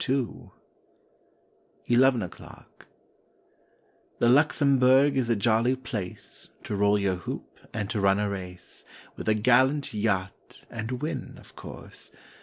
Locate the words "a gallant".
9.29-9.93